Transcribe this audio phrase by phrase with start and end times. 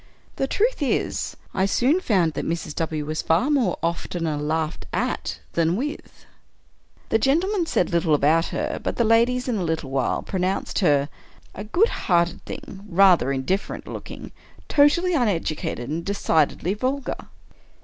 [0.37, 2.73] The truth is, I soon found that Mrs.
[2.73, 3.05] W.
[3.05, 3.51] was far
[3.83, 6.25] oftener laughed at than zvith.
[7.09, 11.07] The gentlemen said little about her; but the ladies, in a little while, pronounced her"
[11.53, 14.31] a good hearted thing, rather indifferent looking,
[14.67, 17.27] totally uneducated, and decidedly vul gar."